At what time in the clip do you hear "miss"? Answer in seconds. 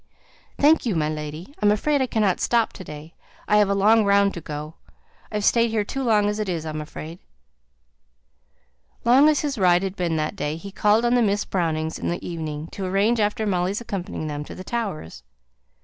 11.21-11.45